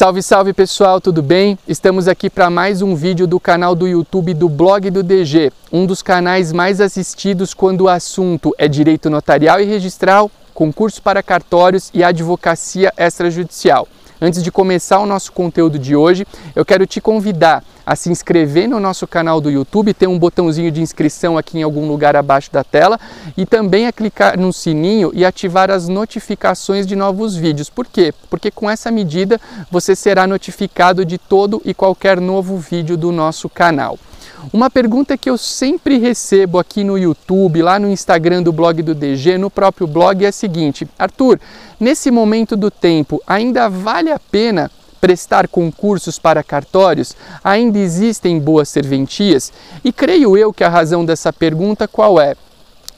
[0.00, 1.58] Salve, salve pessoal, tudo bem?
[1.68, 5.84] Estamos aqui para mais um vídeo do canal do YouTube do Blog do DG, um
[5.84, 11.90] dos canais mais assistidos quando o assunto é direito notarial e registral, concurso para cartórios
[11.92, 13.86] e advocacia extrajudicial.
[14.18, 18.68] Antes de começar o nosso conteúdo de hoje, eu quero te convidar a se inscrever
[18.68, 22.48] no nosso canal do YouTube, tem um botãozinho de inscrição aqui em algum lugar abaixo
[22.52, 23.00] da tela
[23.36, 27.68] e também a clicar no sininho e ativar as notificações de novos vídeos.
[27.68, 28.14] Por quê?
[28.30, 29.40] Porque com essa medida
[29.72, 33.98] você será notificado de todo e qualquer novo vídeo do nosso canal.
[34.52, 38.94] Uma pergunta que eu sempre recebo aqui no YouTube, lá no Instagram do blog do
[38.94, 41.40] DG, no próprio blog é a seguinte: Arthur,
[41.80, 47.16] nesse momento do tempo, ainda vale a pena prestar concursos para cartórios?
[47.42, 49.52] Ainda existem boas serventias?
[49.84, 52.34] E creio eu que a razão dessa pergunta qual é?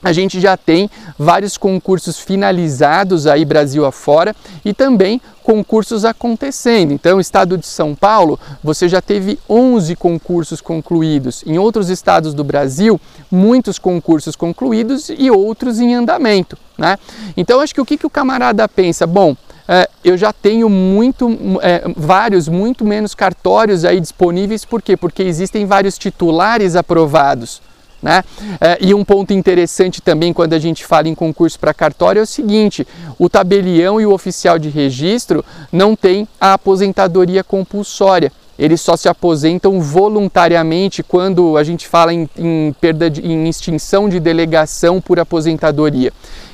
[0.03, 6.93] a gente já tem vários concursos finalizados aí Brasil afora e também concursos acontecendo.
[6.93, 11.43] Então, estado de São Paulo, você já teve 11 concursos concluídos.
[11.47, 16.99] Em outros estados do Brasil, muitos concursos concluídos e outros em andamento, né?
[17.37, 19.07] Então, acho que o que, que o camarada pensa?
[19.07, 19.37] Bom,
[20.05, 21.29] eu já tenho muito,
[21.63, 24.97] é, vários, muito menos cartórios aí disponíveis, por quê?
[24.97, 27.61] Porque existem vários titulares aprovados.
[28.03, 28.25] Né?
[28.61, 32.23] É, e um ponto interessante também quando a gente fala em concurso para cartório é
[32.23, 32.85] o seguinte:
[33.17, 38.33] o tabelião e o oficial de registro não têm a aposentadoria compulsória.
[38.59, 44.09] Eles só se aposentam voluntariamente quando a gente fala em, em perda de, em extinção
[44.09, 46.13] de delegação por aposentadoria.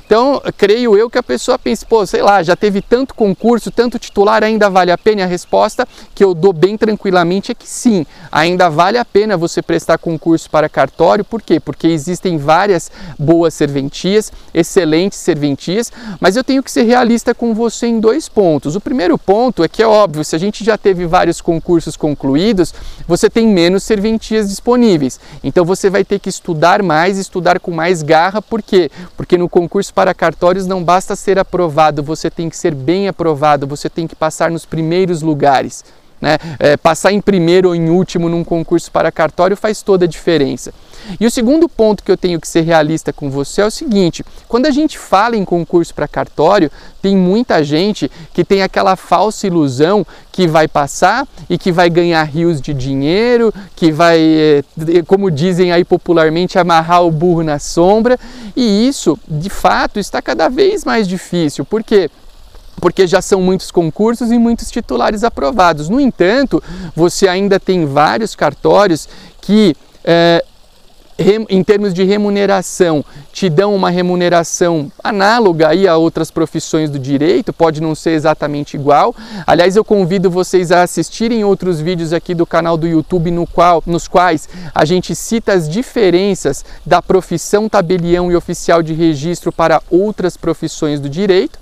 [0.09, 3.99] Então, creio eu que a pessoa pense, pô, sei lá, já teve tanto concurso, tanto
[3.99, 5.21] titular, ainda vale a pena?
[5.21, 9.37] E a resposta que eu dou bem tranquilamente é que sim, ainda vale a pena
[9.37, 11.61] você prestar concurso para cartório, por quê?
[11.61, 17.87] Porque existem várias boas serventias, excelentes serventias, mas eu tenho que ser realista com você
[17.87, 18.77] em dois pontos.
[18.77, 22.73] O primeiro ponto é que é óbvio, se a gente já teve vários concursos concluídos,
[23.07, 25.21] você tem menos serventias disponíveis.
[25.45, 28.91] Então você vai ter que estudar mais, estudar com mais garra, por quê?
[29.15, 33.67] Porque no concurso para cartórios não basta ser aprovado, você tem que ser bem aprovado,
[33.67, 35.85] você tem que passar nos primeiros lugares.
[36.21, 36.37] Né?
[36.59, 40.73] É, passar em primeiro ou em último num concurso para cartório faz toda a diferença.
[41.21, 44.25] E o segundo ponto que eu tenho que ser realista com você é o seguinte:
[44.49, 46.71] quando a gente fala em concurso para cartório,
[47.01, 52.23] tem muita gente que tem aquela falsa ilusão que vai passar e que vai ganhar
[52.25, 54.63] rios de dinheiro, que vai, é,
[55.07, 58.19] como dizem aí popularmente, amarrar o burro na sombra,
[58.55, 61.65] e isso de fato está cada vez mais difícil.
[61.65, 62.11] Por quê?
[62.81, 65.89] Porque já são muitos concursos e muitos titulares aprovados.
[65.89, 66.63] No entanto,
[66.95, 69.09] você ainda tem vários cartórios
[69.41, 69.75] que,
[70.05, 70.45] é,
[71.49, 77.53] em termos de remuneração, te dão uma remuneração análoga aí a outras profissões do direito,
[77.53, 79.15] pode não ser exatamente igual.
[79.45, 83.83] Aliás, eu convido vocês a assistirem outros vídeos aqui do canal do YouTube no qual,
[83.85, 89.83] nos quais a gente cita as diferenças da profissão tabelião e oficial de registro para
[89.91, 91.59] outras profissões do direito.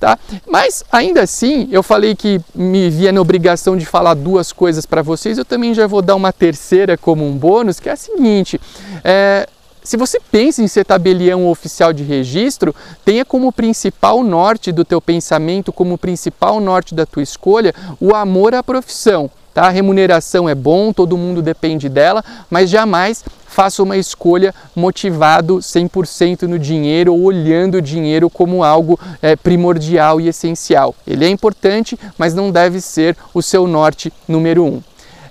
[0.00, 0.18] Tá?
[0.48, 5.02] Mas ainda assim, eu falei que me via na obrigação de falar duas coisas para
[5.02, 8.58] vocês, eu também já vou dar uma terceira como um bônus, que é a seguinte:
[9.04, 9.46] é,
[9.82, 12.74] se você pensa em ser tabelião oficial de registro,
[13.04, 18.54] tenha como principal norte do teu pensamento, como principal norte da tua escolha, o amor
[18.54, 19.30] à profissão.
[19.52, 19.64] Tá?
[19.66, 26.42] A remuneração é bom, todo mundo depende dela, mas jamais faça uma escolha motivado 100%
[26.42, 30.94] no dinheiro ou olhando o dinheiro como algo é, primordial e essencial.
[31.04, 34.80] Ele é importante, mas não deve ser o seu norte número um.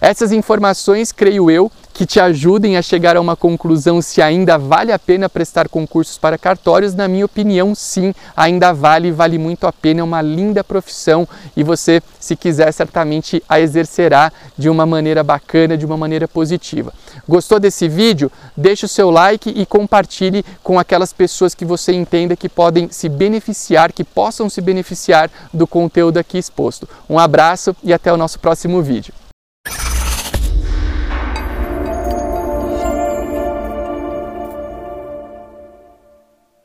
[0.02, 4.94] Essas informações, creio eu, que te ajudem a chegar a uma conclusão se ainda vale
[4.94, 9.74] a pena prestar concursos para cartórios, na minha opinião, sim, ainda vale, vale muito a
[9.74, 11.28] pena, é uma linda profissão
[11.58, 16.94] e você, se quiser, certamente a exercerá de uma maneira bacana, de uma maneira positiva.
[17.28, 18.32] Gostou desse vídeo?
[18.56, 23.10] Deixe o seu like e compartilhe com aquelas pessoas que você entenda que podem se
[23.10, 26.88] beneficiar, que possam se beneficiar do conteúdo aqui exposto.
[27.10, 29.19] Um abraço e até o nosso próximo vídeo.